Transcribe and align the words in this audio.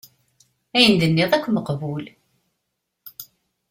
Ayen 0.75 0.93
i 0.95 0.97
d-tenniḍ 0.99 1.31
akk 1.33 1.47
meqbul. 1.51 2.05